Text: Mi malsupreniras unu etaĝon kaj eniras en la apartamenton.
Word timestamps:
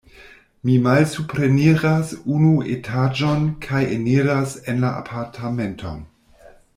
Mi 0.67 0.77
malsupreniras 0.85 2.15
unu 2.37 2.53
etaĝon 2.77 3.45
kaj 3.69 3.83
eniras 3.99 4.59
en 4.73 4.81
la 4.87 4.95
apartamenton. 5.05 6.05